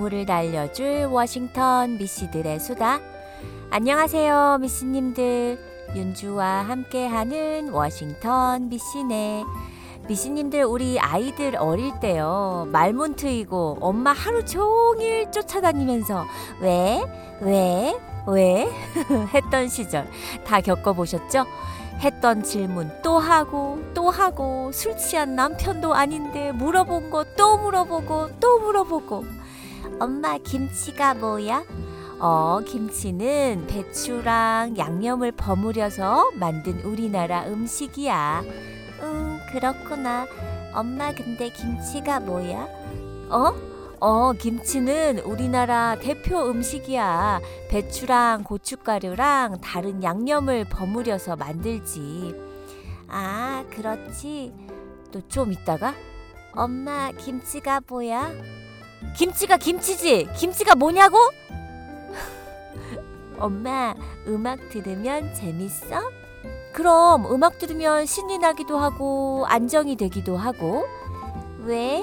[0.00, 3.00] 오후를 날려줄 워싱턴 미씨들의 수다.
[3.70, 5.58] 안녕하세요, 미씨님들.
[5.94, 9.44] 윤주와 함께하는 워싱턴 미씨네.
[10.08, 16.24] 미씨님들 우리 아이들 어릴 때요 말문 트이고 엄마 하루 종일 쫓아다니면서
[16.60, 17.04] 왜?
[17.42, 17.94] 왜?
[18.26, 18.68] 왜?
[19.34, 20.08] 했던 시절
[20.44, 21.44] 다 겪어보셨죠?
[22.00, 28.58] 했던 질문 또 하고 또 하고 술 취한 남편도 아닌데 물어본 거 또 물어보고 또
[28.58, 29.24] 물어보고
[29.98, 31.64] 엄마 김치가 뭐야?
[32.18, 38.42] 어 김치는 배추랑 양념을 버무려서 만든 우리나라 음식이야.
[39.02, 40.26] 응 그렇구나.
[40.74, 42.66] 엄마 근데 김치가 뭐야?
[43.30, 43.70] 어?
[44.02, 47.40] 어, 김치는 우리나라 대표 음식이야.
[47.68, 52.34] 배추랑 고춧가루랑 다른 양념을 버무려서 만들지.
[53.08, 54.54] 아, 그렇지.
[55.12, 55.92] 또 좀 있다가
[56.54, 58.30] 엄마 김치가 뭐야?
[59.16, 60.28] 김치가 김치지.
[60.36, 61.18] 김치가 뭐냐고?
[63.38, 63.94] 엄마
[64.26, 66.00] 음악 들으면 재밌어?
[66.72, 70.84] 그럼 음악 들으면 신이 나기도 하고 안정이 되기도 하고.
[71.64, 72.02] 왜?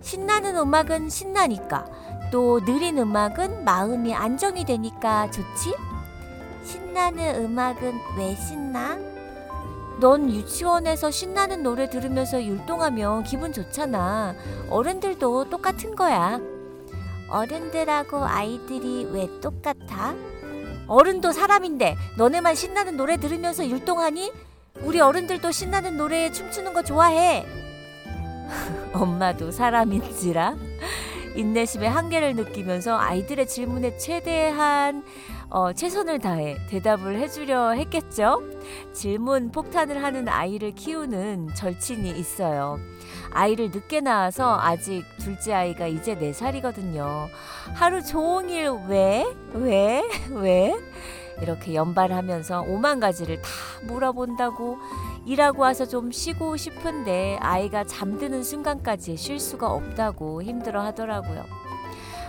[0.00, 1.86] 신나는 음악은 신나니까
[2.30, 5.74] 또 느린 음악은 마음이 안정이 되니까 좋지?
[6.64, 9.13] 신나는 음악은 왜 신나?
[10.00, 14.34] 넌 유치원에서 신나는 노래 들으면서 율동하면 기분 좋잖아.
[14.68, 16.40] 어른들도 똑같은 거야.
[17.28, 20.14] 어른들하고 아이들이 왜 똑같아?
[20.86, 24.32] 어른도 사람인데 너네만 신나는 노래 들으면서 율동하니?
[24.82, 27.46] 우리 어른들도 신나는 노래에 춤추는 거 좋아해.
[28.92, 30.54] 엄마도 사람인지라
[31.36, 35.02] 인내심의 한계를 느끼면서 아이들의 질문에 최대한
[35.54, 38.42] 어, 최선을 다해 대답을 해주려 했겠죠.
[38.92, 42.80] 질문 폭탄을 하는 아이를 키우는 절친이 있어요.
[43.30, 47.28] 아이를 늦게 낳아서 아직 둘째 아이가 이제 4살이거든요.
[47.72, 49.24] 하루 종일 왜?
[49.52, 50.02] 왜?
[50.34, 50.74] 왜?
[51.40, 53.48] 이렇게 연발하면서 오만 가지를 다
[53.84, 54.78] 물어본다고
[55.24, 61.44] 일하고 와서 좀 쉬고 싶은데 아이가 잠드는 순간까지 쉴 수가 없다고 힘들어 하더라고요.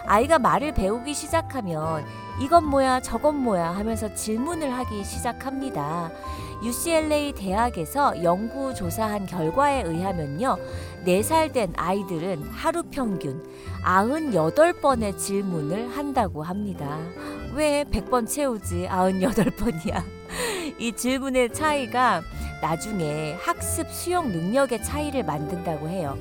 [0.06, 2.06] 아이가 말을 배우기 시작하면
[2.40, 6.12] 이건 뭐야 저건 뭐야 하면서 질문을 하기 시작합니다.
[6.64, 10.58] UCLA 대학에서 연구 조사한 결과에 의하면요.
[11.06, 13.44] 4살 된 아이들은 하루 평균
[13.84, 16.98] 98번의 질문을 한다고 합니다.
[17.54, 20.04] 왜 100번 채우지 98번이야.
[20.80, 22.22] 이 질문의 차이가
[22.62, 26.18] 나중에 학습 수용 능력의 차이를 만든다고 해요.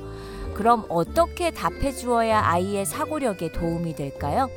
[0.53, 4.49] 그럼 어떻게 답해 주어야 아이의 사고력에 도움이 될까요?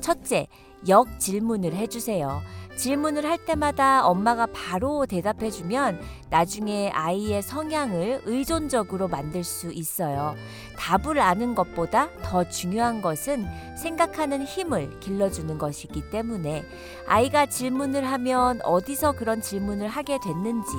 [0.00, 0.46] 첫째,
[0.86, 2.42] 역 질문을 해주세요.
[2.78, 6.00] 질문을 할 때마다 엄마가 바로 대답해주면
[6.30, 10.36] 나중에 아이의 성향을 의존적으로 만들 수 있어요.
[10.76, 13.44] 답을 아는 것보다 더 중요한 것은
[13.76, 16.64] 생각하는 힘을 길러주는 것이기 때문에
[17.08, 20.70] 아이가 질문을 하면 어디서 그런 질문을 하게 됐는지,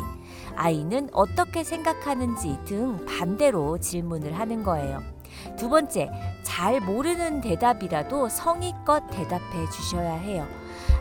[0.56, 5.19] 아이는 어떻게 생각하는지 등 반대로 질문을 하는 거예요.
[5.58, 6.10] 두 번째,
[6.44, 10.48] 잘 모르는 대답이라도 성의껏 대답해 주셔야 해요.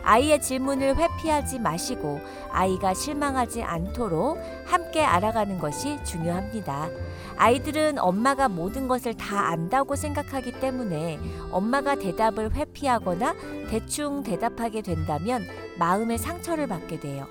[0.03, 2.19] 아이의 질문을 회피하지 마시고
[2.51, 6.89] 아이가 실망하지 않도록 함께 알아가는 것이 중요합니다.
[7.37, 11.19] 아이들은 엄마가 모든 것을 다 안다고 생각하기 때문에
[11.51, 13.33] 엄마가 대답을 회피하거나
[13.69, 15.45] 대충 대답하게 된다면
[15.77, 17.27] 마음의 상처를 받게 돼요.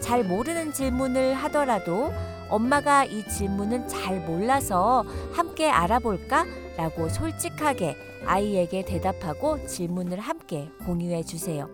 [0.00, 2.10] 잘 모르는 질문을 하더라도
[2.50, 6.44] 엄마가 이 질문은 잘 몰라서 함께 알아볼까?
[6.76, 11.68] 라고 솔직하게 아이에게 대답하고 질문을 함께 공유해 주세요.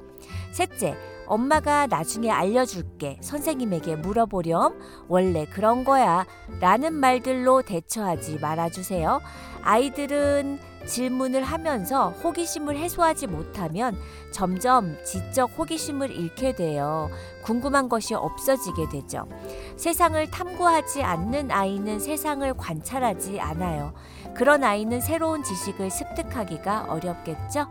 [0.52, 0.96] 셋째,
[1.26, 3.19] 엄마가 나중에 알려줄게.
[3.20, 4.78] 선생님에게 물어보렴.
[5.08, 6.25] 원래 그런 거야.
[6.61, 9.20] 라는 말들로 대처하지 말아주세요.
[9.62, 13.96] 아이들은 질문을 하면서 호기심을 해소하지 못하면
[14.31, 17.11] 점점 지적 호기심을 잃게 되어
[17.43, 19.26] 궁금한 것이 없어지게 되죠.
[19.76, 23.93] 세상을 탐구하지 않는 아이는 세상을 관찰하지 않아요.
[24.37, 27.67] 그런 아이는 새로운 지식을 습득하기가 어렵겠죠.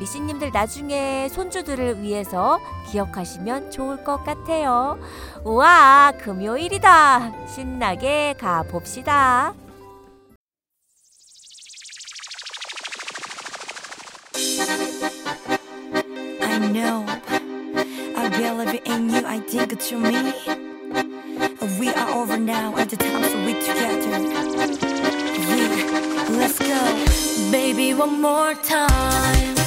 [0.00, 2.58] 미씨님들 나중에 손주들을 위해서
[2.90, 4.98] 기억하시면 좋을 것 같아요.
[5.44, 7.46] 우와, 금요일이다.
[7.46, 9.54] 신나게 가봅시다.
[26.38, 27.50] Let's go.
[27.50, 29.57] Baby one more time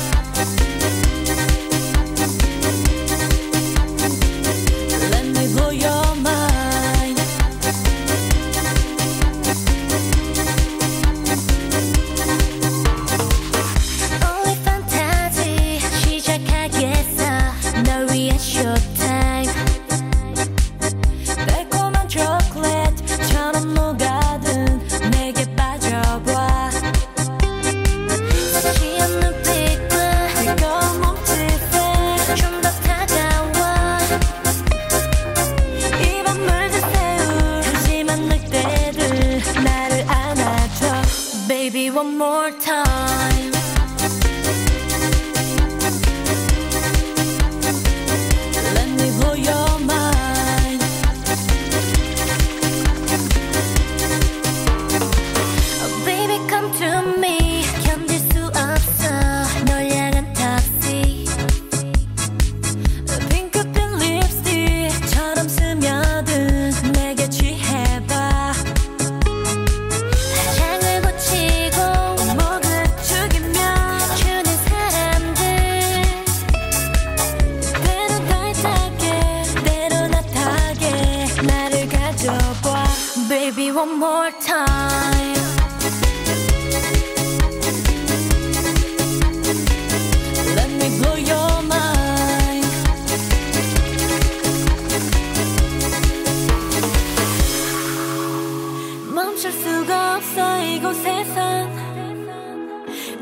[99.41, 101.73] 멈출 수가 없어 이곳에선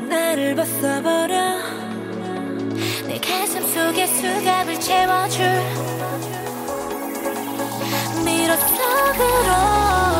[0.06, 1.58] 나를 벗어버려.
[3.06, 5.46] 내 가슴 속에 수갑을 채워줄.
[8.22, 10.19] 미로 속으로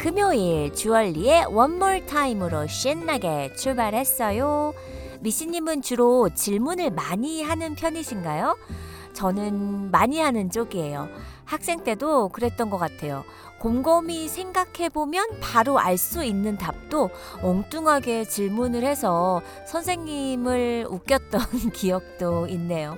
[0.00, 4.72] 금요일 주얼리의 원몰 타임으로 신나게 출발했어요.
[5.20, 8.56] 미씨님은 주로 질문을 많이 하는 편이신가요?
[9.12, 11.06] 저는 많이 하는 쪽이에요.
[11.44, 13.24] 학생 때도 그랬던 것 같아요.
[13.58, 17.10] 곰곰이 생각해보면 바로 알 수 있는 답도
[17.42, 21.42] 엉뚱하게 질문을 해서 선생님을 웃겼던
[21.74, 22.96] 기억도 있네요.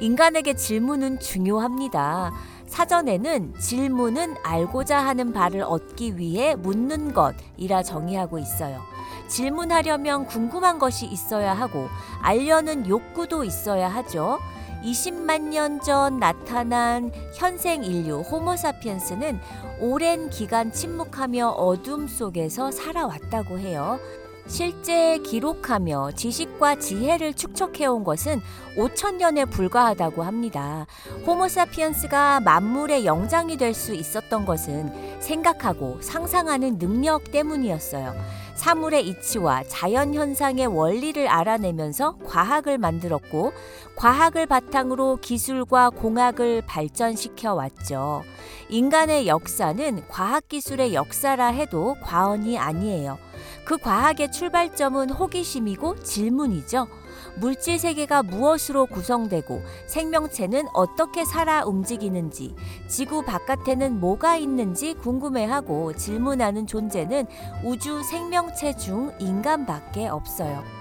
[0.00, 2.32] 인간에게 질문은 중요합니다.
[2.74, 8.82] 사전에는 질문은 알고자 하는 바를 얻기 위해 묻는 것이라 정의하고 있어요.
[9.28, 11.86] 질문하려면 궁금한 것이 있어야 하고
[12.20, 14.40] 알려는 욕구도 있어야 하죠.
[14.82, 19.38] 20만 년 전 나타난 현생 인류 호모사피엔스는
[19.80, 24.00] 오랜 기간 침묵하며 어둠 속에서 살아왔다고 해요.
[24.46, 28.40] 실제 기록하며 지식과 지혜를 축적해온 것은
[28.76, 30.86] 5천 년에 불과하다고 합니다.
[31.26, 38.14] 호모사피엔스가 만물의 영장이 될 수 있었던 것은 생각하고 상상하는 능력 때문이었어요.
[38.54, 43.52] 사물의 이치와 자연 현상의 원리를 알아내면서 과학을 만들었고
[43.96, 48.22] 과학을 바탕으로 기술과 공학을 발전시켜 왔죠.
[48.68, 53.18] 인간의 역사는 과학 기술의 역사라 해도 과언이 아니에요.
[53.64, 56.86] 그 과학의 출발점은 호기심이고 질문이죠.
[57.36, 62.54] 물질 세계가 무엇으로 구성되고 생명체는 어떻게 살아 움직이는지,
[62.88, 67.26] 지구 바깥에는 뭐가 있는지 궁금해하고 질문하는 존재는
[67.64, 70.73] 우주 생명체 중 인간밖에 없어요.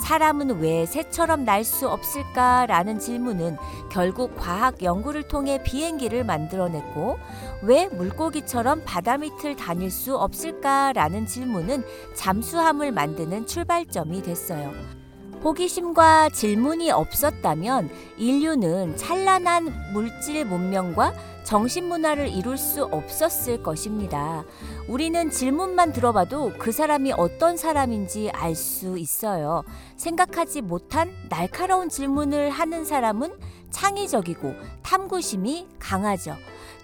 [0.00, 3.56] 사람은 왜 새처럼 날 수 없을까라는 질문은
[3.90, 7.18] 결국 과학 연구를 통해 비행기를 만들어냈고
[7.62, 14.99] 왜 물고기처럼 바다 밑을 다닐 수 없을까라는 질문은 잠수함을 만드는 출발점이 됐어요.
[15.42, 24.44] 호기심과 질문이 없었다면 인류는 찬란한 물질 문명과 정신 문화를 이룰 수 없었을 것입니다.
[24.86, 29.64] 우리는 질문만 들어봐도 그 사람이 어떤 사람인지 알 수 있어요.
[29.96, 33.32] 생각하지 못한 날카로운 질문을 하는 사람은
[33.70, 36.36] 창의적이고 탐구심이 강하죠.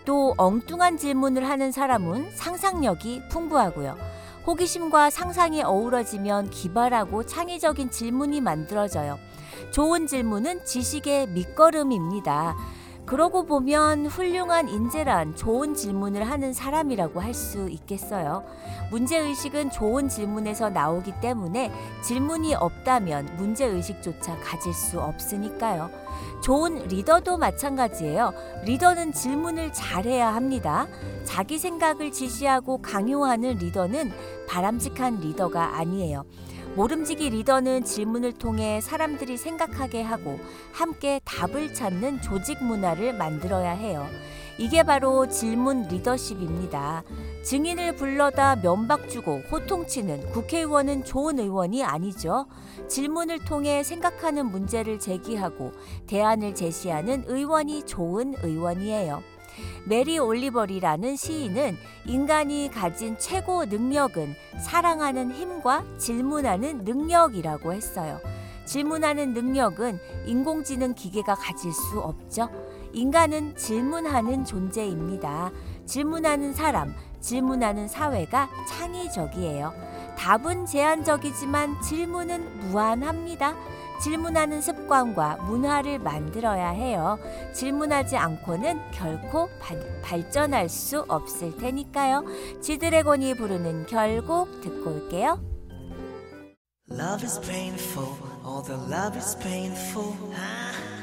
[0.07, 3.97] 또 엉뚱한 질문을 하는 사람은 상상력이 풍부하고요.
[4.47, 9.19] 호기심과 상상이 어우러지면 기발하고 창의적인 질문이 만들어져요.
[9.73, 12.57] 좋은 질문은 지식의 밑거름입니다.
[13.07, 18.45] 그러고 보면 훌륭한 인재란 좋은 질문을 하는 사람이라고 할 수 있겠어요.
[18.91, 21.71] 문제의식은 좋은 질문에서 나오기 때문에
[22.03, 25.91] 질문이 없다면 문제의식조차 가질 수 없으니까요.
[26.43, 28.33] 좋은 리더도 마찬가지예요.
[28.65, 30.87] 리더는 질문을 잘해야 합니다.
[31.25, 34.13] 자기 생각을 지시하고 강요하는 리더는
[34.49, 36.25] 바람직한 리더가 아니에요.
[36.76, 40.38] 모름지기 리더는 질문을 통해 사람들이 생각하게 하고
[40.75, 44.06] 함께 답을 찾는 조직 문화를 만들어야 해요.
[44.59, 47.02] 이게 바로 질문 리더십입니다.
[47.42, 52.47] 증인을 불러다 면박 주고 호통치는 국회의원은 좋은 의원이 아니죠.
[52.88, 55.73] 질문을 통해 생각하는 문제를 제기하고
[56.06, 59.36] 대안을 제시하는 의원이 좋은 의원이에요.
[59.85, 68.21] 메리 올리버리라는 시인은 인간이 가진 최고 능력은 사랑하는 힘과 질문하는 능력이라고 했어요.
[68.65, 72.49] 질문하는 능력은 인공지능 기계가 가질 수 없죠.
[72.93, 75.53] 인간은 질문하는 존재입니다.
[75.85, 79.73] 질문하는 사람, 질문하는 사회가 창의적이에요.
[80.17, 83.55] 답은 제한적이지만 질문은 무한합니다.
[84.03, 87.19] 질문하는 습관과 문화를 만들어야 해요.
[87.53, 92.25] 질문하지 않고는 결코 발, 발전할 수 없을 테니까요.
[92.61, 95.41] 지드래곤이 부르는 결국 듣고 올게요.
[96.91, 98.15] Love is painful,
[98.47, 100.15] all the love is painful.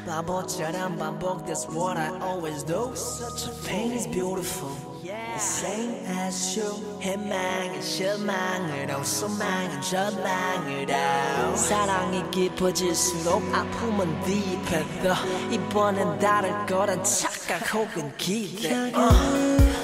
[0.06, 2.92] 바보처럼 반복, that's what I always do.
[2.96, 4.93] Such a pain is beautiful.
[5.36, 6.94] As you.
[7.02, 11.56] 희망은 실망으로, 소망은 절망으로.
[11.56, 15.16] 사랑이 깊어질수록 아픔은 딥해져.
[15.52, 18.92] 이번엔 다를 거란 착각 혹은 기대.
[18.92, 19.83] 몇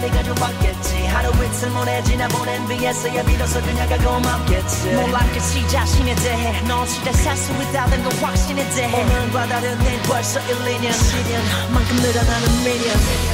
[0.00, 1.06] 빈자리 가져왔겠지.
[1.06, 4.92] 하루 이틀 모래 지나보낸 뒤에서야 비로소 그녀가 고맙겠지.
[4.92, 6.60] 놀랍겠지 자신에 대해.
[6.62, 9.02] 넌 진짜 살수 있다는 건 확신에 대해.
[9.02, 11.70] 오늘과 다른 내 벌써 1, 2년 10년.
[11.72, 13.29] 만큼 늘어나는 미련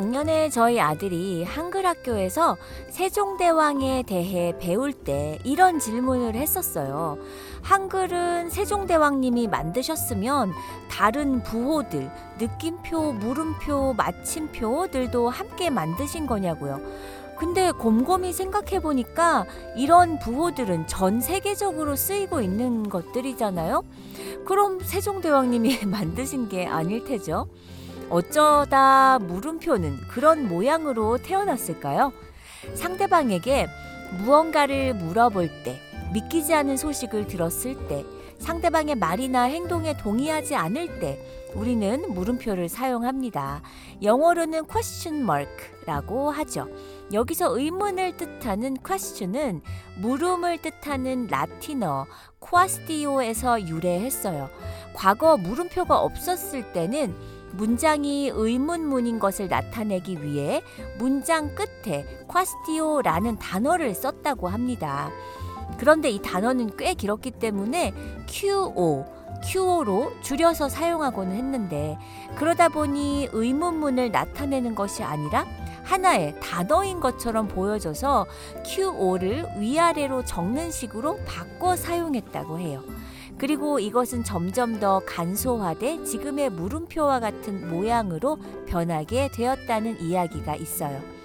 [0.00, 2.56] 작년에 저희 아들이 한글 학교에서
[2.88, 7.18] 세종대왕에 대해 배울 때 이런 질문을 했었어요.
[7.60, 10.54] 한글은 세종대왕님이 만드셨으면
[10.90, 16.80] 다른 부호들, 느낌표, 물음표, 마침표들도 함께 만드신 거냐고요.
[17.38, 19.44] 근데 곰곰이 생각해 보니까
[19.76, 23.84] 이런 부호들은 전 세계적으로 쓰이고 있는 것들이잖아요.
[24.46, 27.48] 그럼 세종대왕님이 만드신 게 아닐 테죠.
[28.10, 32.12] 어쩌다 물음표는 그런 모양으로 태어났을까요?
[32.74, 33.68] 상대방에게
[34.18, 35.80] 무언가를 물어볼 때,
[36.12, 38.04] 믿기지 않은 소식을 들었을 때,
[38.40, 43.62] 상대방의 말이나 행동에 동의하지 않을 때, 우리는 물음표를 사용합니다.
[44.02, 46.68] 영어로는 question mark라고 하죠.
[47.12, 49.62] 여기서 의문을 뜻하는 question은
[49.98, 52.06] 물음을 뜻하는 라틴어
[52.40, 54.48] quaestio에서 유래했어요.
[54.94, 57.14] 과거 물음표가 없었을 때는
[57.52, 60.62] 문장이 의문문인 것을 나타내기 위해
[60.98, 65.10] 문장 끝에 quaestio라는 단어를 썼다고 합니다.
[65.78, 67.94] 그런데 이 단어는 꽤 길었기 때문에
[68.26, 69.06] QO,
[69.44, 71.98] QO로 줄여서 사용하고는 했는데
[72.36, 75.46] 그러다 보니 의문문을 나타내는 것이 아니라
[75.84, 78.26] 하나의 단어인 것처럼 보여져서
[78.64, 82.82] QO를 위아래로 적는 식으로 바꿔 사용했다고 해요.
[83.40, 91.19] 그리고 이것은 점점 더 간소화돼 지금의 물음표와 같은 모양으로 변하게 되었다는 이야기가 있어요.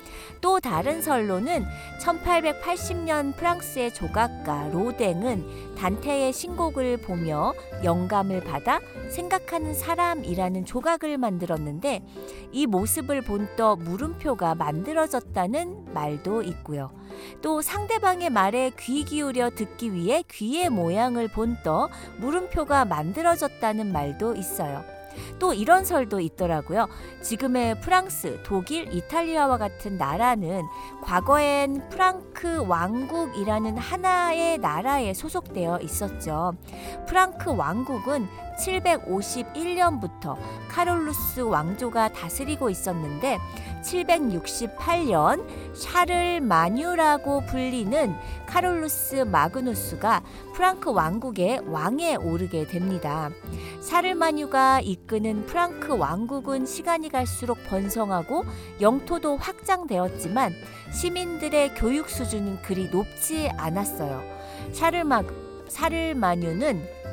[0.45, 1.65] 또 다른 설로는
[1.99, 8.79] 1880년 프랑스의 조각가 로댕은 단테의 신곡을 보며 영감을 받아
[9.09, 12.05] 생각하는 사람이라는 조각을 만들었는데
[12.51, 16.91] 이 모습을 본떠 물음표가 만들어졌다는 말도 있고요.
[17.41, 24.85] 또 상대방의 말에 귀 기울여 듣기 위해 귀의 모양을 본떠 물음표가 만들어졌다는 말도 있어요.
[25.39, 26.87] 또 이런 설도 있더라고요.
[27.21, 30.63] 지금의 프랑스, 독일, 이탈리아와 같은 나라는
[31.01, 36.53] 과거엔 프랑크 왕국이라는 하나의 나라에 소속되어 있었죠.
[37.07, 38.27] 프랑크 왕국은
[38.59, 40.37] 751년부터
[40.69, 43.37] 카롤루스 왕조가 다스리고 있었는데
[43.85, 45.45] 768년
[45.75, 48.15] 샤를 마뉴라고 불리는
[48.47, 53.29] 카롤루스 마그누스가 프랑크 왕국의 왕에 오르게 됩니다.
[53.81, 58.43] 샤를마뉴가 이끄는 프랑크 왕국은 시간이 갈수록 번성하고
[58.81, 60.53] 영토도 확장되었지만
[60.91, 64.23] 시민들의 교육 수준은 그리 높지 않았어요.
[64.71, 65.23] 샤를마
[65.67, 67.05] 샤를마뉴는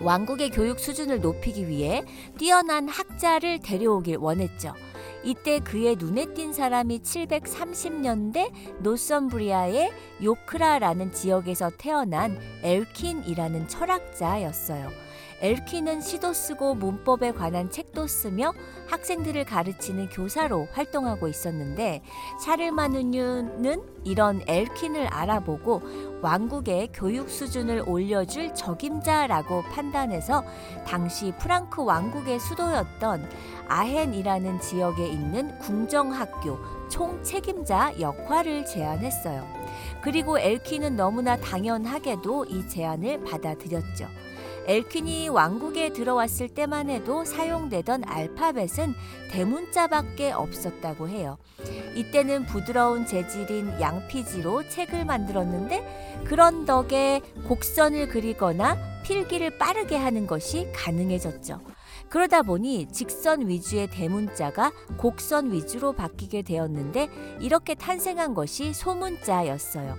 [0.00, 2.04] 왕국의 교육 수준을 높이기 위해
[2.38, 4.74] 뛰어난 학자를 데려오길 원했죠.
[5.24, 8.50] 이때 그의 눈에 띈 사람이 730년대
[8.80, 15.07] 노썸브리아의 요크라라는 지역에서 태어난 엘킨이라는 철학자였어요.
[15.40, 18.52] 엘킨은 시도 쓰고 문법에 관한 책도 쓰며
[18.88, 22.02] 학생들을 가르치는 교사로 활동하고 있었는데
[22.44, 25.82] 샤를마누뉴는 이런 엘킨을 알아보고
[26.22, 30.44] 왕국의 교육 수준을 올려줄 적임자라고 판단해서
[30.86, 33.28] 당시 프랑크 왕국의 수도였던
[33.68, 39.46] 아헨이라는 지역에 있는 궁정학교 총책임자 역할을 제안했어요.
[40.00, 44.08] 그리고 엘킨은 너무나 당연하게도 이 제안을 받아들였죠.
[44.68, 48.94] 엘킨이 왕국에 들어왔을 때만 해도 사용되던 알파벳은
[49.30, 51.38] 대문자밖에 없었다고 해요.
[51.94, 61.60] 이때는 부드러운 재질인 양피지로 책을 만들었는데 그런 덕에 곡선을 그리거나 필기를 빠르게 하는 것이 가능해졌죠.
[62.10, 67.08] 그러다 보니 직선 위주의 대문자가 곡선 위주로 바뀌게 되었는데
[67.40, 69.96] 이렇게 탄생한 것이 소문자였어요.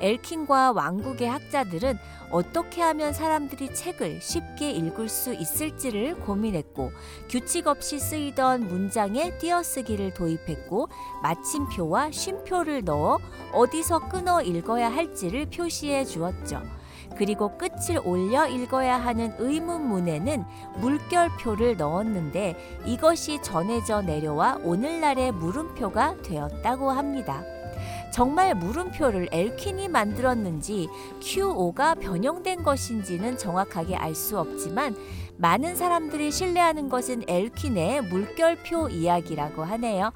[0.00, 1.98] 엘킨과 왕국의 학자들은
[2.30, 6.92] 어떻게 하면 사람들이 책을 쉽게 읽을 수 있을지를 고민했고
[7.28, 10.88] 규칙 없이 쓰이던 문장에 띄어쓰기를 도입했고
[11.22, 13.18] 마침표와 쉼표를 넣어
[13.52, 16.62] 어디서 끊어 읽어야 할지를 표시해 주었죠.
[17.16, 20.44] 그리고 끝을 올려 읽어야 하는 의문문에는
[20.76, 27.42] 물결표를 넣었는데 이것이 전해져 내려와 오늘날의 물음표가 되었다고 합니다.
[28.12, 30.88] 정말 물음표를 엘킨이 만들었는지
[31.20, 34.96] QO가 변형된 것인지는 정확하게 알 수 없지만
[35.36, 40.12] 많은 사람들이 신뢰하는 것은 엘킨의 물결표 이야기라고 하네요.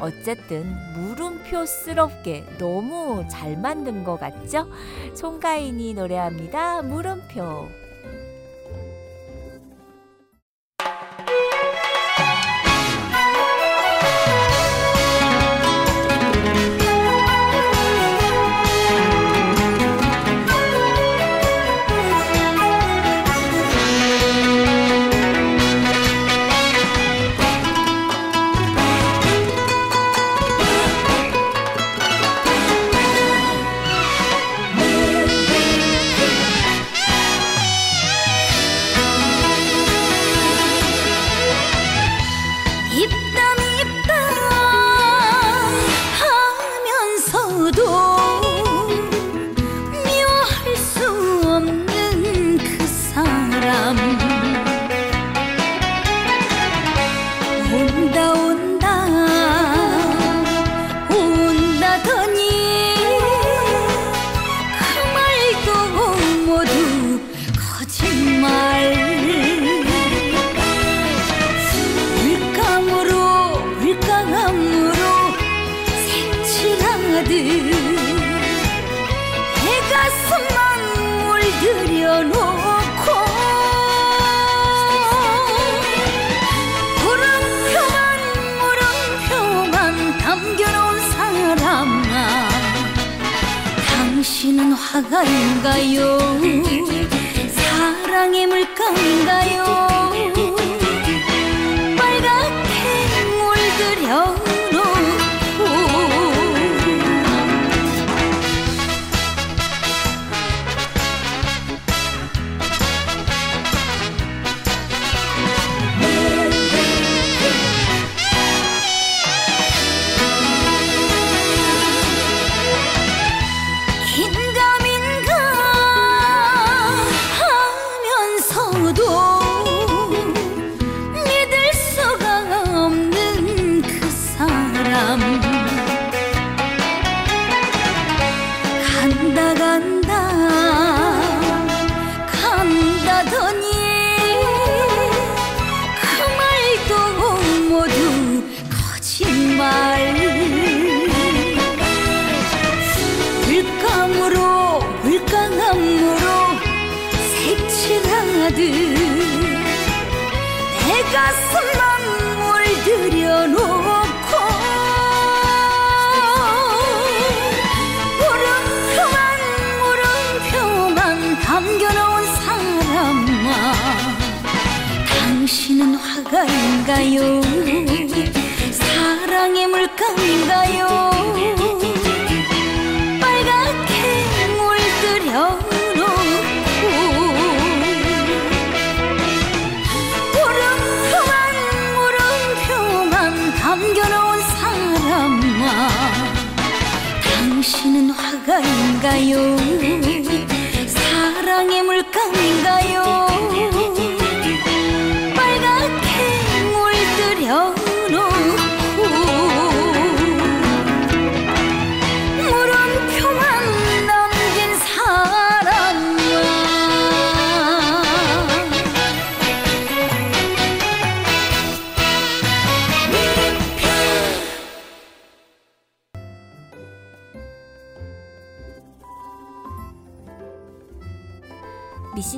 [0.00, 4.66] 어쨌든 물음표스럽게 너무 잘 만든 것 같죠?
[5.14, 6.82] 송가인이 노래합니다.
[6.82, 7.85] 물음표.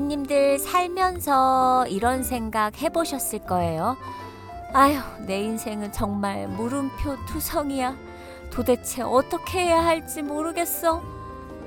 [0.08, 3.96] 미씨님들 살면서 이런 생각 해보셨을 거예요.
[4.72, 7.94] 아휴, 내 인생은 정말 물음표 투성이야.
[8.50, 11.02] 도대체 어떻게 해야 할지 모르겠어.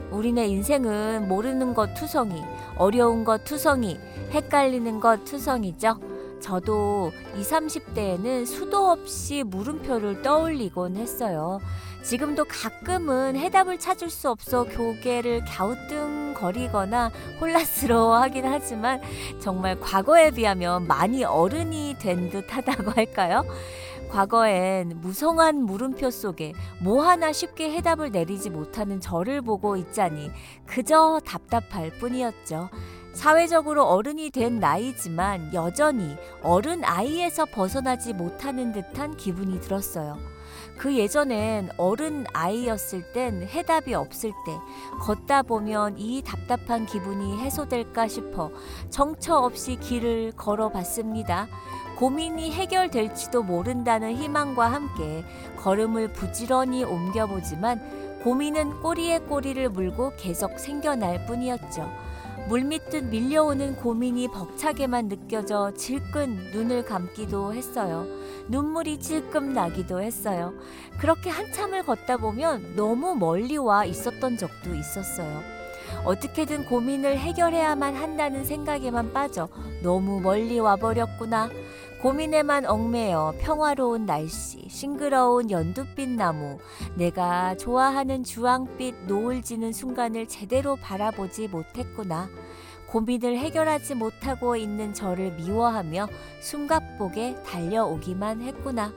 [0.09, 2.41] 우리네 인생은 모르는 것 투성이,
[2.77, 3.99] 어려운 것 투성이,
[4.31, 5.99] 헷갈리는 것 투성이죠.
[6.41, 11.59] 저도 20, 30대에는 수도 없이 물음표를 떠올리곤 했어요.
[12.03, 19.01] 지금도 가끔은 해답을 찾을 수 없어 교계를 갸우뚱거리거나 혼란스러워하긴 하지만
[19.39, 23.45] 정말 과거에 비하면 많이 어른이 된 듯하다고 할까요?
[24.09, 30.31] 과거엔 무성한 물음표 속에 뭐 하나 쉽게 해답을 내리지 못하는 저를 보고 있자니
[30.65, 32.69] 그저 답답할 뿐이었죠.
[33.13, 40.30] 사회적으로 어른이 된 나이지만 여전히 어른 아이에서 벗어나지 못하는 듯한 기분이 들었어요.
[40.81, 44.57] 그 예전엔 어른 아이였을 땐 해답이 없을 때
[44.99, 48.49] 걷다 보면 이 답답한 기분이 해소될까 싶어
[48.89, 51.47] 정처 없이 길을 걸어봤습니다.
[51.97, 55.23] 고민이 해결될지도 모른다는 희망과 함께
[55.57, 62.10] 걸음을 부지런히 옮겨보지만 고민은 꼬리에 꼬리를 물고 계속 생겨날 뿐이었죠.
[62.51, 68.05] 물밀듯 밀려오는 고민이 벅차게만 느껴져 질끈 눈을 감기도 했어요.
[68.49, 70.53] 눈물이 찔끔 나기도 했어요.
[70.99, 75.41] 그렇게 한참을 걷다 보면 너무 멀리 와 있었던 적도 있었어요.
[76.03, 79.47] 어떻게든 고민을 해결해야만 한다는 생각에만 빠져
[79.81, 81.49] 너무 멀리 와버렸구나.
[82.01, 86.57] 고민에만 얽매여 평화로운 날씨, 싱그러운 연두빛 나무,
[86.95, 92.27] 내가 좋아하는 주황빛 노을 지는 순간을 제대로 바라보지 못했구나.
[92.87, 96.07] 고민을 해결하지 못하고 있는 저를 미워하며
[96.39, 98.91] 숨가쁘게 달려오기만 했구나.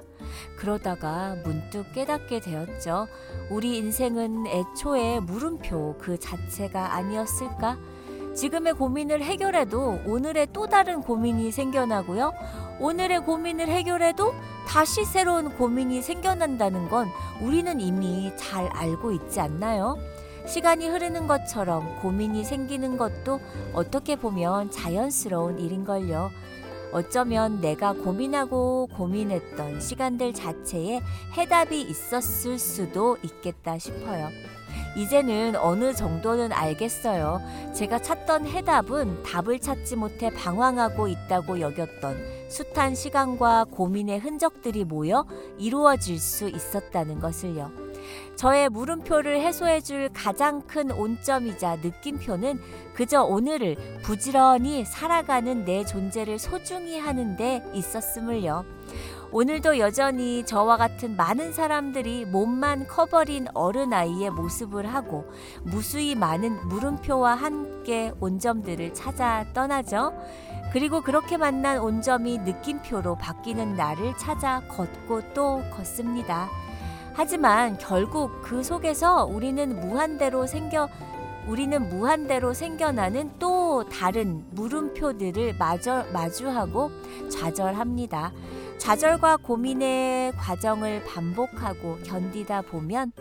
[0.57, 3.07] 그러다가 문득 깨닫게 되었죠.
[3.51, 7.77] 우리 인생은 애초에 물음표 그 자체가 아니었을까?
[8.35, 12.33] 지금의 고민을 해결해도 오늘의 또 다른 고민이 생겨나고요.
[12.81, 14.35] 오늘의 고민을 해결해도
[14.67, 17.09] 다시 새로운 고민이 생겨난다는 건
[17.41, 19.97] 우리는 이미 잘 알고 있지 않나요?
[20.47, 23.41] 시간이 흐르는 것처럼 고민이 생기는 것도
[23.73, 26.31] 어떻게 보면 자연스러운 일인걸요.
[26.93, 31.01] 어쩌면 내가 고민하고 고민했던 시간들 자체에
[31.37, 34.29] 해답이 있었을 수도 있겠다 싶어요.
[34.97, 37.41] 이제는 어느 정도는 알겠어요.
[37.75, 42.17] 제가 찾던 해답은 답을 찾지 못해 방황하고 있다고 여겼던
[42.49, 45.27] 숱한 시간과 고민의 흔적들이 모여
[45.59, 47.85] 이루어질 수 있었다는 것을요.
[48.37, 52.61] 저의 물음표를 해소해줄 가장 큰 온점이자 느낌표는
[52.95, 58.74] 그저 오늘을 부지런히 살아가는 내 존재를 소중히 하는 데 있었음을요.
[59.37, 65.25] 오늘도 여전히 저와 같은 많은 사람들이 몸만 커버린 어른아이의 모습을 하고
[65.65, 70.13] 무수히 많은 물음표와 함께 온점들을 찾아 떠나죠.
[70.73, 76.49] 그리고 그렇게 만난 온점이 느낌표로 바뀌는 나를 찾아 걷고 또 걷습니다.
[77.13, 80.89] 하지만 결국 그 속에서 우리는 무한대로 생겨
[81.47, 86.91] 우리는 무한대로 생겨나는 또 다른 물음표들을 마저, 마주하고
[87.31, 88.33] 좌절합니다.
[88.79, 93.13] 좌절과 고민의 과정을 반복하고 견디다 보면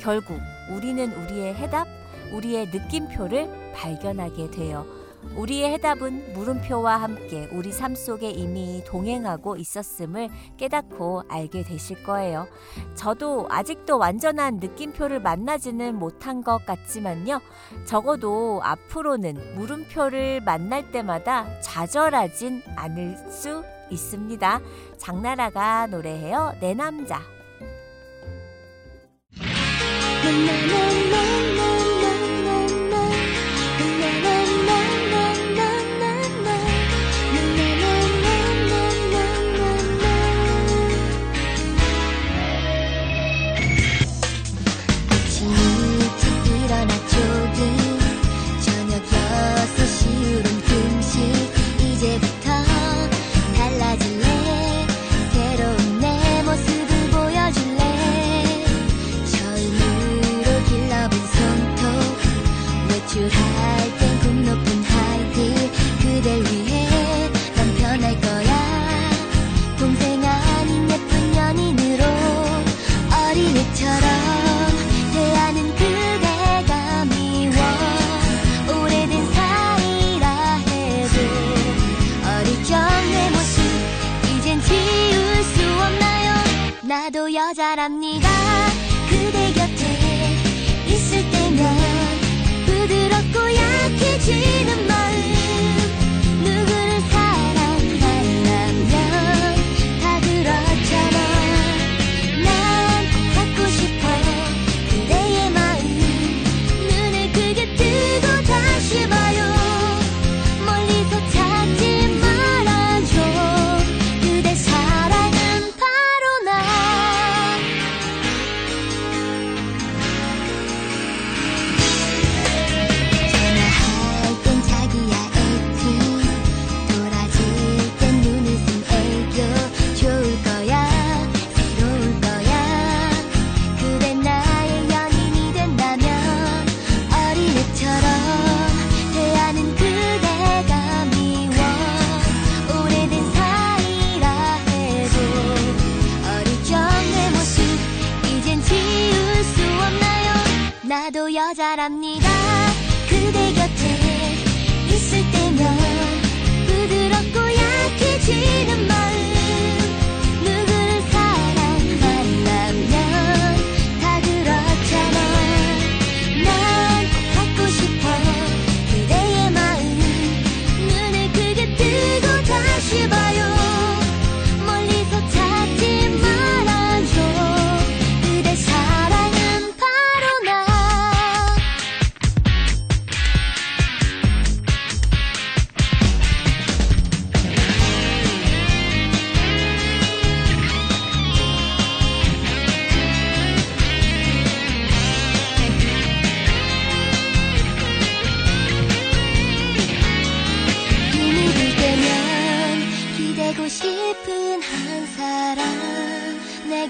[0.00, 0.38] 결국
[0.70, 1.86] 우리는 우리의 해답,
[2.32, 5.01] 우리의 느낌표를 발견하게 돼요.
[5.36, 12.46] 우리의 해답은 물음표와 함께 우리 삶 속에 이미 동행하고 있었음을 깨닫고 알게 되실 거예요.
[12.94, 17.40] 저도 아직도 완전한 느낌표를 만나지는 못한 것 같지만요.
[17.84, 24.60] 적어도 앞으로는 물음표를 만날 때마다 좌절하진 않을 수 있습니다.
[24.96, 26.54] 장나라가 노래해요.
[26.60, 27.20] 내 남자.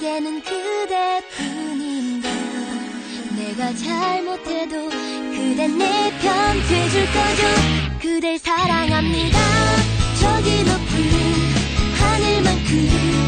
[0.02, 2.30] 내게는 그대뿐인 걸
[3.36, 7.42] 내가 잘못해도 그댄 내 편 돼줄 거죠.
[8.00, 9.38] 그댈 사랑합니다.
[10.20, 11.10] 저기 높은
[12.00, 13.21] 하늘만큼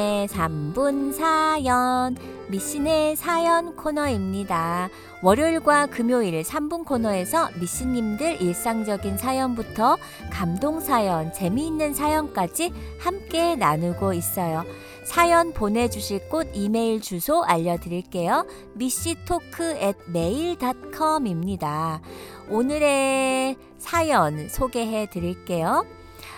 [0.00, 2.16] 미신의 3분 사연,
[2.48, 4.88] 미신의 사연 코너입니다.
[5.22, 9.98] 월요일과 금요일 3분 코너에서 미신님들 일상적인 사연부터
[10.32, 14.64] 감동 사연, 재미있는 사연까지 함께 나누고 있어요.
[15.04, 18.46] 사연 보내주실 곳 이메일 주소 알려드릴게요.
[18.74, 22.00] 미씨토크 at mail.com입니다.
[22.48, 25.84] 오늘의 사연 소개해 드릴게요.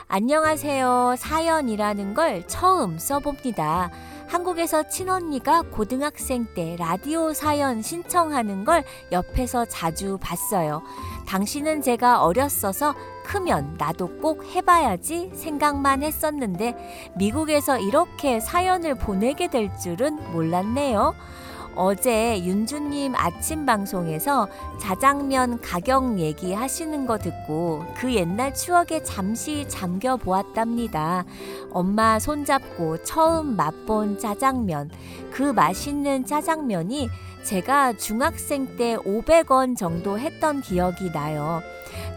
[0.09, 1.15] 안녕하세요.
[1.19, 3.91] 사연이라는 걸 처음 써봅니다.
[4.29, 10.83] 한국에서 친언니가 고등학생 때 라디오 사연 신청하는 걸 옆에서 자주 봤어요.
[11.27, 20.33] 당시는 제가 어렸어서 크면 나도 꼭 해봐야지 생각만 했었는데 미국에서 이렇게 사연을 보내게 될 줄은
[20.33, 21.15] 몰랐네요.
[21.75, 24.47] 어제 윤주님 아침 방송에서
[24.79, 31.25] 자장면 가격 얘기 하시는 거 듣고 그 옛날 추억에 잠시 잠겨 보았답니다.
[31.71, 34.91] 엄마 손잡고 처음 맛본 짜장면.
[35.33, 37.09] 그 맛있는 짜장면이
[37.45, 41.63] 제가 중학생 때 500원 정도 했던 기억이 나요.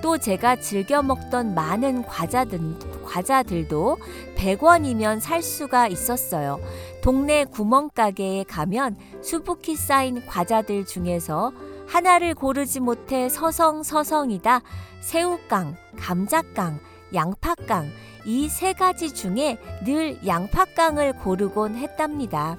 [0.01, 2.59] 또 제가 즐겨 먹던 많은 과자들,
[3.05, 3.97] 과자들도
[4.35, 6.59] 100원이면 살 수가 있었어요.
[7.01, 11.51] 동네 구멍가게에 가면 수북히 쌓인 과자들 중에서
[11.87, 14.61] 하나를 고르지 못해 서성서성이다.
[15.01, 16.79] 새우깡, 감자깡,
[17.13, 17.89] 양파깡
[18.25, 22.57] 이 세 가지 중에 늘 양파깡을 고르곤 했답니다.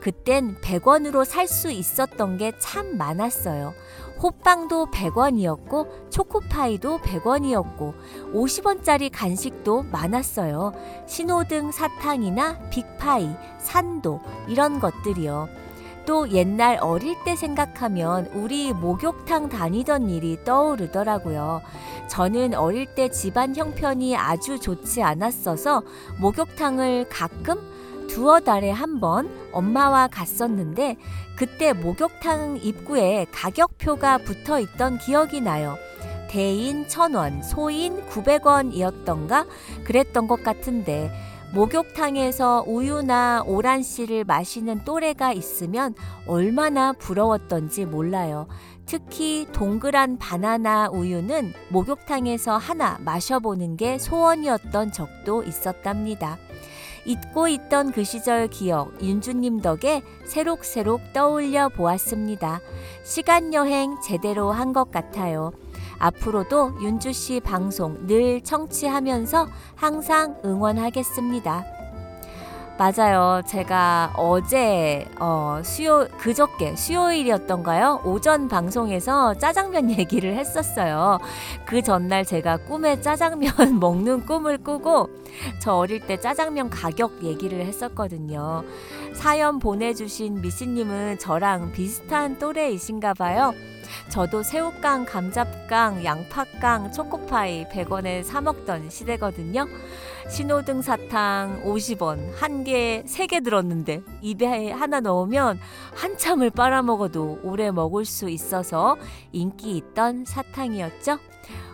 [0.00, 3.72] 그땐 100원으로 살 수 있었던 게 참 많았어요.
[4.22, 7.94] 호빵도 100원이었고 초코파이도 100원이었고
[8.32, 10.72] 50원짜리 간식도 많았어요.
[11.06, 15.48] 신호등 사탕이나 빅파이, 산도 이런 것들이요.
[16.06, 21.62] 또 옛날 어릴 때 생각하면 우리 목욕탕 다니던 일이 떠오르더라고요.
[22.08, 25.82] 저는 어릴 때 집안 형편이 아주 좋지 않았어서
[26.20, 27.58] 목욕탕을 가끔
[28.08, 30.96] 두어 달에 한 번 엄마와 갔었는데
[31.36, 35.76] 그때 목욕탕 입구에 가격표가 붙어 있던 기억이 나요.
[36.28, 39.46] 대인 1000원, 소인 900원이었던가
[39.84, 41.10] 그랬던 것 같은데
[41.54, 45.94] 목욕탕에서 우유나 오란씨를 마시는 또래가 있으면
[46.26, 48.46] 얼마나 부러웠던지 몰라요.
[48.84, 56.38] 특히 동그란 바나나 우유는 목욕탕에서 하나 마셔보는 게 소원이었던 적도 있었답니다.
[57.06, 62.60] 잊고 있던 그 시절 기억 윤주님 덕에 새록새록 떠올려 보았습니다.
[63.04, 65.52] 시간 여행 제대로 한 것 같아요.
[65.98, 71.75] 앞으로도 윤주 씨 방송 늘 청취하면서 항상 응원하겠습니다.
[72.78, 73.40] 맞아요.
[73.46, 78.02] 제가 어제 어, 수요 그저께 수요일이었던가요?
[78.04, 81.18] 오전 방송에서 짜장면 얘기를 했었어요.
[81.64, 83.50] 그 전날 제가 꿈에 짜장면
[83.80, 85.08] 먹는 꿈을 꾸고
[85.58, 88.62] 저 어릴 때 짜장면 가격 얘기를 했었거든요.
[89.14, 93.54] 사연 보내주신 미씨님은 저랑 비슷한 또래이신가 봐요.
[94.10, 99.66] 저도 새우깡, 감자깡, 양파깡, 초코파이 100원에 사 먹던 시대거든요.
[100.28, 105.58] 신호등 사탕 50원 한 개, 세 개 들었는데 입에 하나 넣으면
[105.94, 108.96] 한참을 빨아먹어도 오래 먹을 수 있어서
[109.32, 111.18] 인기 있던 사탕이었죠.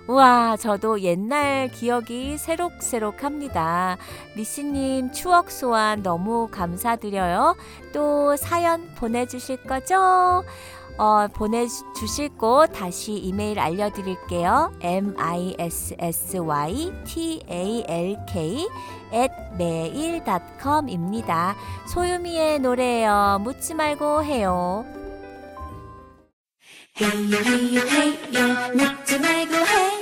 [0.08, 3.96] 우와, 저도 옛날 기억이 새록새록 합니다.
[4.36, 7.56] 미씨님 추억 소환 너무 감사드려요.
[7.92, 10.44] 또 사연 보내주실 거죠?
[10.98, 14.72] 어, 보내주실 곳 다시 이메일 알려드릴게요.
[14.80, 18.68] m i s s y t a l k
[19.12, 21.56] at mail.com입니다.
[21.86, 23.40] 소유미의 노래예요.
[23.42, 24.84] 묻지 말고 해요.
[27.00, 30.01] 헤이요 헤이요 헤이요 묻지 말고 헤이요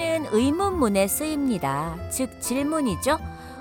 [0.00, 1.96] 물음표는 의문문에 쓰입니다.
[2.10, 3.18] 즉 질문이죠.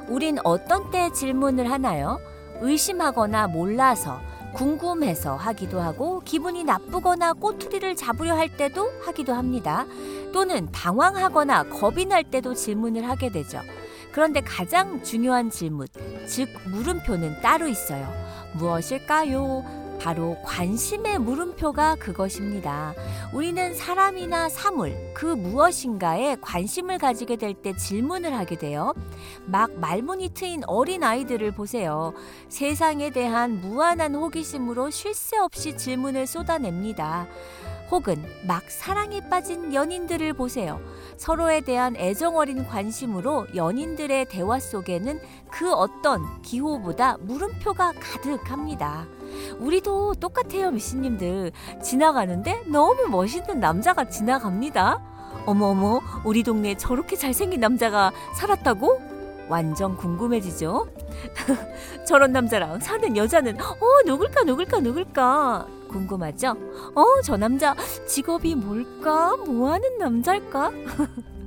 [0.07, 2.19] 우린 어떤 때 질문을 하나요?
[2.61, 4.21] 의심하거나 몰라서,
[4.53, 9.85] 궁금해서 하기도 하고 기분이 나쁘거나 꼬투리를 잡으려 할 때도 하기도 합니다.
[10.33, 13.59] 또는 당황하거나 겁이 날 때도 질문을 하게 되죠.
[14.13, 15.87] 그런데 가장 중요한 질문,
[16.25, 18.11] 즉 물음표는 따로 있어요.
[18.53, 19.78] 무엇일까요?
[19.99, 22.93] 바로 관심의 물음표가 그것입니다.
[23.33, 28.93] 우리는 사람이나 사물, 그 무엇인가에 관심을 가지게 될 때 질문을 하게 돼요.
[29.45, 32.13] 막 말문이 트인 어린 아이들을 보세요.
[32.47, 37.27] 세상에 대한 무한한 호기심으로 쉴 새 없이 질문을 쏟아냅니다.
[37.91, 40.79] 혹은 막 사랑에 빠진 연인들을 보세요.
[41.17, 45.19] 서로에 대한 애정 어린 관심으로 연인들의 대화 속에는
[45.51, 49.07] 그 어떤 기호보다 물음표가 가득합니다.
[49.59, 51.51] 우리도 똑같아요, 미씨님들.
[51.83, 55.01] 지나가는데 너무 멋있는 남자가 지나갑니다.
[55.45, 59.01] 어머어머, 우리 동네에 저렇게 잘생긴 남자가 살았다고?
[59.49, 60.87] 완전 궁금해지죠?
[62.05, 63.75] 저런 남자랑 사는 여자는 어
[64.05, 66.55] 누굴까 누굴까 누굴까 궁금하죠?
[66.93, 67.75] 어 저 남자
[68.07, 70.71] 직업이 뭘까 뭐 하는 남자일까?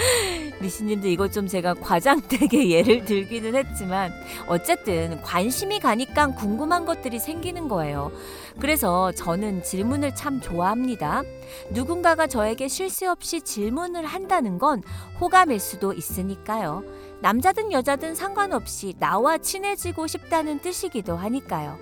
[0.60, 4.12] 미신님도 이거 좀 제가 과장되게 예를 들기는 했지만
[4.46, 8.12] 어쨌든 관심이 가니까 궁금한 것들이 생기는 거예요.
[8.58, 11.22] 그래서 저는 질문을 참 좋아합니다.
[11.70, 14.82] 누군가가 저에게 쉴 새 없이 질문을 한다는 건
[15.20, 16.82] 호감일 수도 있으니까요.
[17.20, 21.78] 남자든 여자든 상관없이 나와 친해지고 싶다는 뜻이기도 하니까요.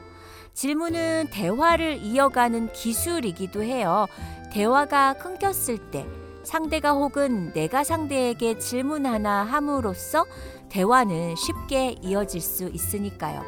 [0.53, 4.07] 질문은 대화를 이어가는 기술이기도 해요.
[4.53, 6.07] 대화가 끊겼을 때
[6.43, 10.25] 상대가 혹은 내가 상대에게 질문 하나 함으로써
[10.69, 13.43] 대화는 쉽게 이어질 수 있으니까요.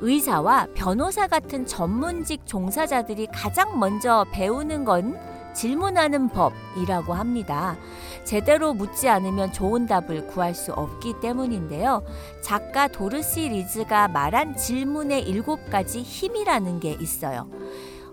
[0.00, 5.18] 의사와 변호사 같은 전문직 종사자들이 가장 먼저 배우는 건
[5.54, 7.76] 질문하는 법이라고 합니다.
[8.24, 12.02] 제대로 묻지 않으면 좋은 답을 구할 수 없기 때문인데요.
[12.42, 17.48] 작가 도르시 리즈가 말한 질문의 일곱 가지 힘이라는 게 있어요.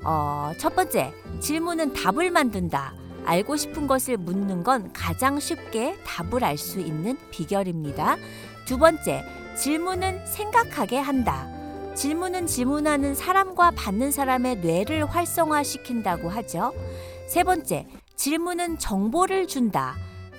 [0.05, 3.02] 어, 첫 번째, 질문은 답을 만든다.
[3.25, 8.17] 알고 싶은 것을 묻는 건 가장 쉽게 답을 알 수 있는 비결입니다.
[8.65, 9.23] 두 번째,
[9.57, 11.47] 질문은 생각하게 한다.
[11.95, 16.73] 질문은 질문하는 사람과 받는 사람의 뇌를 활성화시킨다고 하죠.
[17.27, 19.95] 세 번째, 질문은 정보를 준다.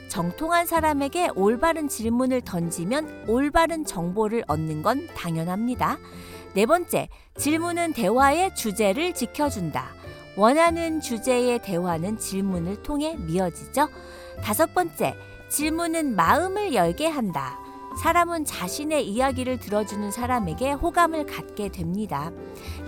[0.09, 5.99] 정통한 사람에게 올바른 질문을 던지면 올바른 정보를 얻는 건 당연합니다.
[6.55, 9.91] 네 번째, 질문은 대화의 주제를 지켜준다.
[10.37, 13.89] 원하는 주제의 대화는 질문을 통해 미어지죠.
[14.43, 15.14] 다섯 번째,
[15.49, 17.59] 질문은 마음을 열게 한다.
[18.03, 22.32] 사람은 자신의 이야기를 들어주는 사람에게 호감을 갖게 됩니다.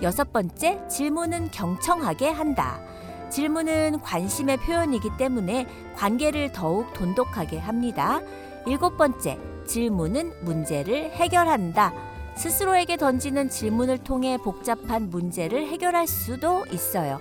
[0.01, 2.81] 여섯 번째, 질문은 경청하게 한다.
[3.29, 8.19] 질문은 관심의 표현이기 때문에 관계를 더욱 돈독하게 합니다.
[8.65, 11.93] 일곱 번째, 질문은 문제를 해결한다.
[12.37, 17.19] 스스로에게 던지는 질문을 통해 복잡한 문제를 해결할 수도 있어요.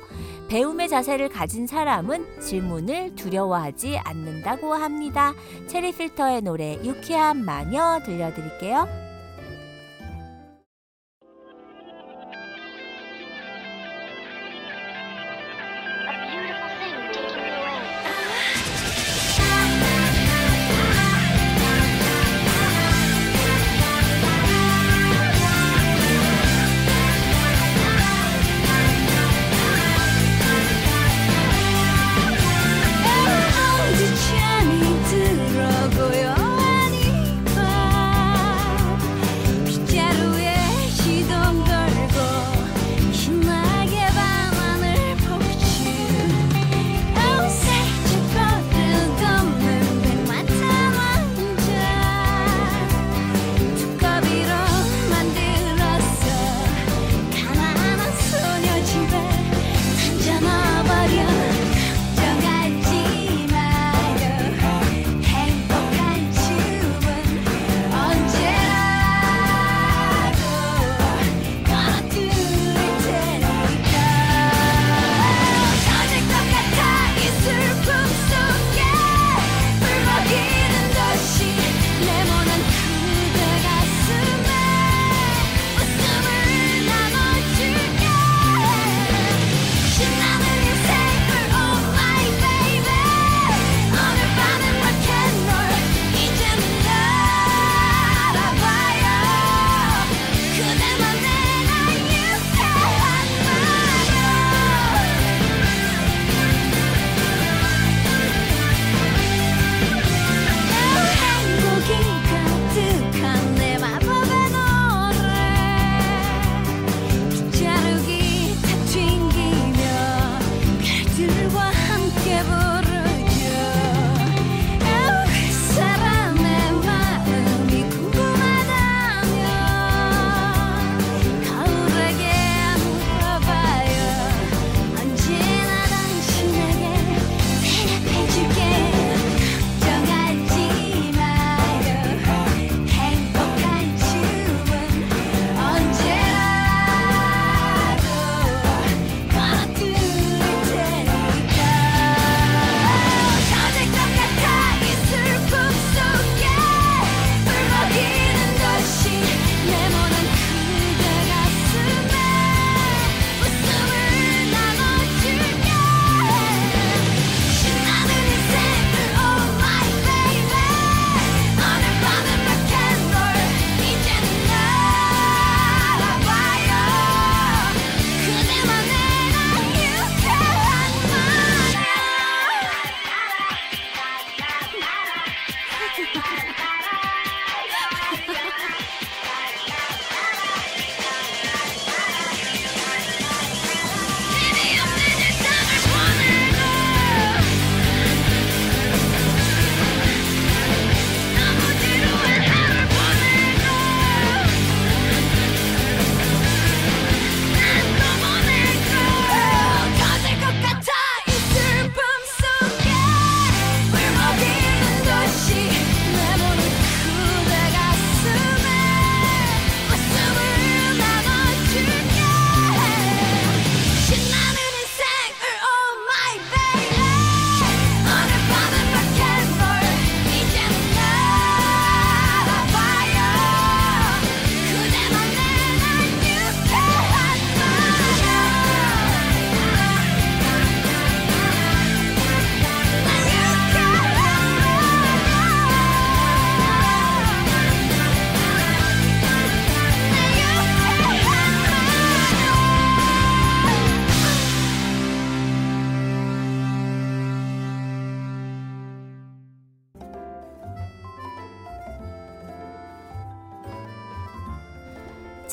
[0.48, 5.34] 배움의 자세를 가진 사람은 질문을 두려워하지 않는다고 합니다.
[5.66, 9.05] 체리 필터의 노래 유쾌한 마녀 들려드릴게요.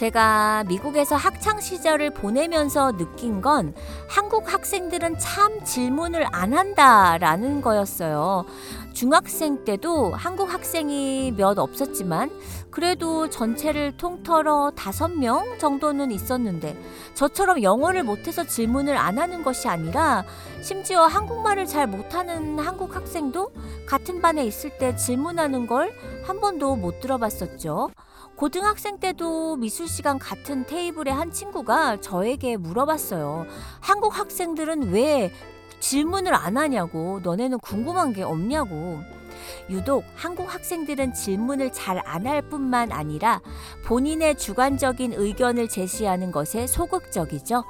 [0.04, 3.74] 제가 미국에서 학창 시절을 보내면서 느낀 건
[4.10, 8.44] 한국 학생들은 참 질문을 안 한다라는 거였어요.
[8.92, 12.32] 중학생 때도 한국 학생이 몇 없었지만
[12.70, 16.78] 그래도 전체를 통틀어 다섯 명 정도는 있었는데
[17.14, 20.26] 저처럼 영어를 못해서 질문을 안 하는 것이 아니라
[20.62, 23.54] 심지어 한국말을 잘 못하는 한국 학생도
[23.88, 25.94] 같은 반에 있을 때 질문하는 걸
[26.24, 27.92] 한 번도 못 들어봤었죠.
[28.36, 33.46] 고등학생 때도 미술 시간 같은 테이블에 한 친구가 저에게 물어봤어요.
[33.80, 35.32] 한국 학생들은 왜
[35.80, 39.00] 질문을 안 하냐고, 너네는 궁금한 게 없냐고.
[39.70, 43.42] 유독 한국 학생들은 질문을 잘 안 할 뿐만 아니라
[43.86, 47.64] 본인의 주관적인 의견을 제시하는 것에 소극적이죠.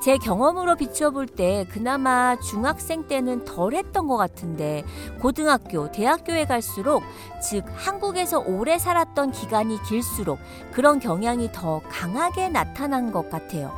[0.00, 4.84] 제 경험으로 비춰볼 때 그나마 중학생 때는 덜 했던 것 같은데
[5.20, 7.02] 고등학교, 대학교에 갈수록
[7.42, 10.38] 즉 한국에서 오래 살았던 기간이 길수록
[10.72, 13.72] 그런 경향이 더 강하게 나타난 것 같아요.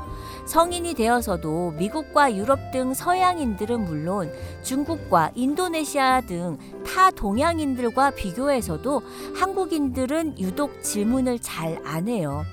[0.47, 6.59] 성인이 되어서도 미국과 유럽 등 서양인들은 물론 중국과 인도네시아 등
[6.91, 9.03] 타 동양인들과 비교해서도
[9.37, 12.45] 한국인들은 유독 질문을 잘 안 해요.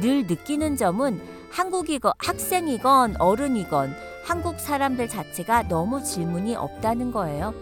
[0.00, 1.20] 늘 느끼는 점은
[1.54, 3.94] 한국이건 학생이건 어른이건
[4.24, 7.54] 한국 사람들 자체가 너무 질문이 없다는 거예요.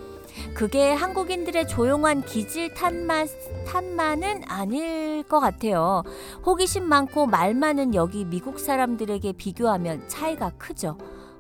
[0.55, 3.29] 그게 한국인들의 조용한 기질 탓만,
[3.67, 6.05] 탓만은 아닐 것 같아요.
[6.47, 10.97] 호기심 많고 말 많은 여기 미국 사람들에게 비교하면 차이가 크죠.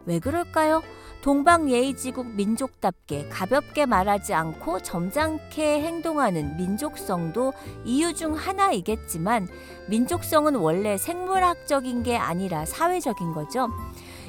[0.06, 0.82] 왜 그럴까요?
[1.22, 7.52] 동방예의지국 민족답게 가볍게 말하지 않고 점잖게 행동하는 민족성도
[7.84, 9.46] 이유 중 하나이겠지만
[9.88, 13.68] 민족성은 원래 생물학적인 게 아니라 사회적인 거죠.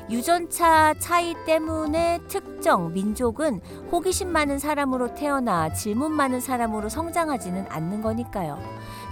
[0.10, 3.62] 유전차 차이 때문에 특정 민족은
[3.92, 8.60] 호기심 많은 사람으로 태어나 질문 많은 사람으로 성장하지는 않는 거니까요.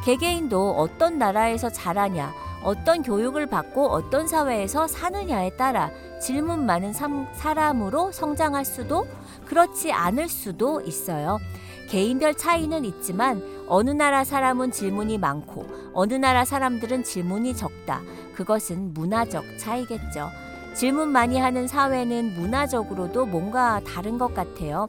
[0.03, 2.34] 개개인도 어떤 나라에서 자라냐,
[2.64, 5.89] 어떤 교육을 받고 어떤 사회에서 사느냐에 따라
[6.22, 9.07] 질문 많은 삼- 사람으로 성장할 수도
[9.45, 11.39] 그렇지 않을 수도 있어요.
[11.89, 18.01] 개인별 차이는 있지만 어느 나라 사람은 질문이 많고 어느 나라 사람들은 질문이 적다.
[18.36, 20.30] 그것은 문화적 차이겠죠.
[20.74, 24.88] 질문 많이 하는 사회는 문화적으로도 뭔가 다른 것 같아요.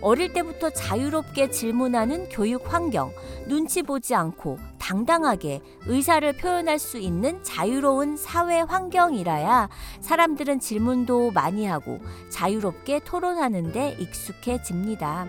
[0.00, 3.10] 어릴 때부터 자유롭게 질문하는 교육 환경,
[3.46, 9.68] 눈치 보지 않고 당당하게 의사를 표현할 수 있는 자유로운 사회 환경이라야
[10.00, 15.26] 사람들은 질문도 많이 하고 자유롭게 토론하는데 익숙해집니다.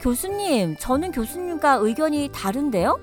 [0.00, 2.98] 교수님, 저는 교수님과 의견이 다른데요?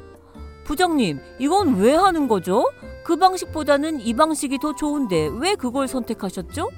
[0.63, 2.65] 부장님, 이건 왜 하는 거죠?
[3.08, 6.70] 그 방식보다는 이 방식이 더 좋은데 왜 그걸 선택하셨죠?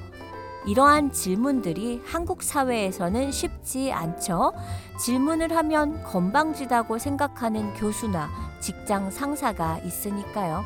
[0.67, 4.53] 이러한 질문들이 한국 사회에서는 쉽지 않죠.
[4.99, 10.63] 질문을 하면 건방지다고 생각하는 교수나 직장 상사가 있으니까요.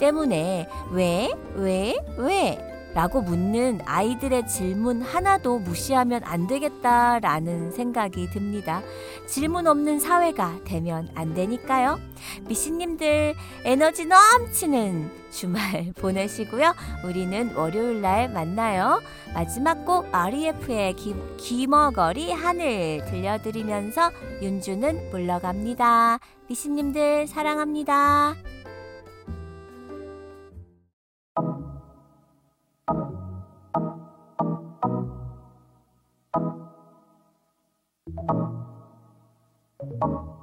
[0.00, 2.73] 때문에 왜, 왜, 왜?
[2.94, 8.82] 라고 묻는 아이들의 질문 하나도 무시하면 안 되겠다라는 생각이 듭니다.
[9.26, 11.98] 질문 없는 사회가 되면 안 되니까요.
[12.48, 13.34] 미씨님들
[13.64, 16.72] 에너지 넘치는 주말 보내시고요.
[17.04, 19.02] 우리는 월요일 날 만나요.
[19.34, 26.20] 마지막 곡 REF의 기, 귀머거리 하늘 들려드리면서 윤주는 물러갑니다.
[26.48, 28.36] 미씨님들 사랑합니다.
[32.88, 33.10] Thank
[40.02, 40.33] you.